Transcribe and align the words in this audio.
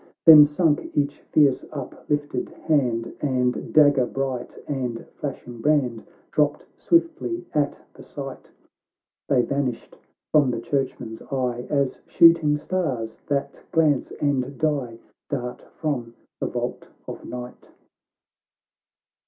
Then 0.25 0.45
sunk 0.45 0.89
each 0.97 1.19
fierce 1.31 1.63
up 1.71 2.09
lifted 2.09 2.49
hand, 2.49 3.13
And 3.21 3.71
dagger 3.71 4.07
bright 4.07 4.57
and 4.67 5.05
flashing 5.13 5.61
brand 5.61 6.03
Dropped 6.31 6.65
swiftly 6.75 7.45
at 7.53 7.79
the 7.93 8.01
sight; 8.01 8.49
They 9.29 9.43
vanished 9.43 9.99
from 10.31 10.49
the 10.49 10.59
churchman's 10.59 11.21
eye, 11.21 11.67
As 11.69 12.01
shooting 12.07 12.57
stars, 12.57 13.19
that 13.27 13.61
glance 13.71 14.09
and 14.19 14.57
die, 14.57 14.97
Dart 15.29 15.67
from 15.75 16.15
the 16.39 16.47
vault 16.47 16.89
of 17.07 17.23
night. 17.23 17.69